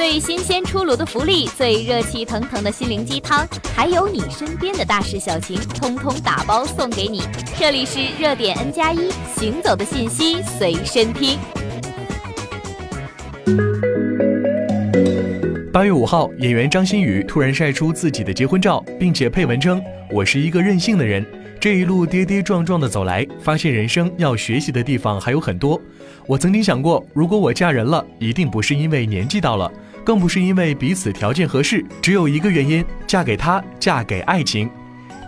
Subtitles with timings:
[0.00, 7.22] 最新鲜出炉的福利，最热气腾腾的心灵鸡汤，还有你身边的大事小情，通通打包送给你。
[7.58, 11.38] 这里是热点 N 加一，行走的信息随身听。
[15.70, 21.22] 八月五号，演员张馨予突然晒出自己的结婚照，并且配文称：“我是一个任性的人，
[21.60, 25.78] 这一路跌跌撞撞的走来，发现人生要学习的地方还有很多。
[26.26, 29.70] 我曾经想过，如果我嫁人了，一定不是因为年纪到了。”
[30.04, 34.68] 更不是因为彼此条件合适，只有一个原因：嫁给他，嫁给爱情。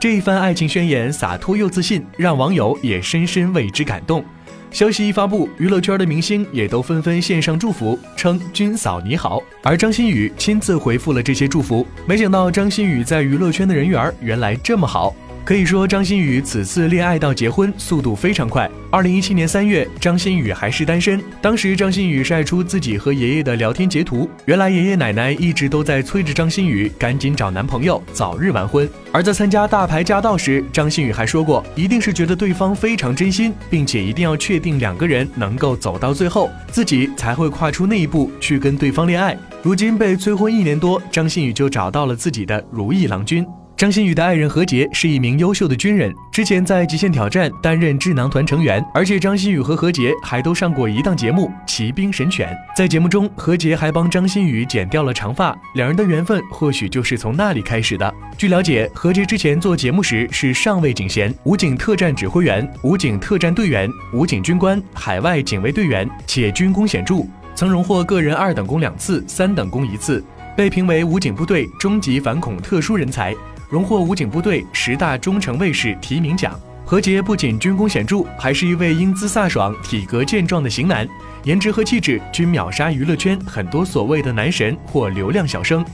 [0.00, 4.24] 这一番爱情宣言洒脱又自信，让网友也深深为之感动。
[4.70, 9.42] 消息一发布，娱乐圈的明星也都纷纷献上祝福，称“君嫂你好”。
[9.62, 11.84] 而张馨予亲自回复了这些祝福。
[12.06, 15.14] 没想到张馨予在娱乐圈的人缘原来这么好。
[15.44, 18.70] 可以说，张馨予此次恋爱到结婚速度非常快。
[18.88, 24.30] 二零一七年三月，张馨予还是单身，当时张馨予晒出自己和爷爷的聊天截图。
[24.44, 28.88] 原来爷爷奶奶一直都在催着张馨予赶紧找男朋友，早日完婚。
[29.10, 39.36] 而在参加大牌驾到时，张馨予还说过，一定是觉得对方非常真心，并且一定要确定两个人能够走到最后，自己才会跨出那一步去跟对方恋爱。
[39.62, 43.44] 如今被催婚一年多，张馨予就找到了自己的如意郎君。
[43.80, 52.48] 张馨予的爱人何洁是一名优秀的军人，之前在《极限挑战》担任智囊团成员，而且张馨予和何洁还都上过一档节目《骑兵神犬》。
[52.76, 58.14] 在节目中，何洁还帮张馨予剪掉了长发，两人的缘分或许就是从那里开始的。
[58.36, 70.22] 据了解，何洁之前做节目时是上尉警衔、武警特战指挥员、武警特战队员、武警军官、海外警卫队员，且军功显著，曾荣获个人二等功两次、三等功一次，
[70.54, 73.34] 被评为武警部队终极反恐特殊人才。
[73.70, 76.58] 荣获武警部队十大忠诚卫士提名奖。
[76.84, 81.08] 何洁不仅军功显著，还是一位英姿飒爽、体格健壮的型男，
[81.44, 85.84] 颜值和气质均秒杀娱乐圈很多所谓的男神或流量小生。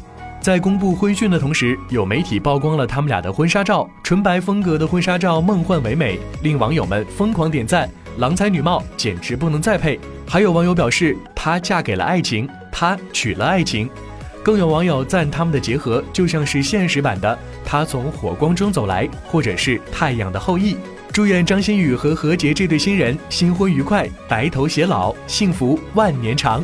[0.41, 10.01] 在公布婚讯的同时，有媒体曝光了他们俩的婚纱照，纯白风格的婚纱照梦幻唯美，令网友们疯狂点赞，郎才女貌，简直不能再配。
[10.27, 13.90] 还有网友表示，她嫁给了爱情，他娶了爱情。
[14.46, 17.34] 更有网友赞他们的结合就像是现实版的
[17.64, 20.74] 《他从火光中走来》，或者是《太阳的后裔》。
[21.12, 26.62] 祝愿张馨予和何洁这对新人新婚愉快，白头偕老，幸福万年长。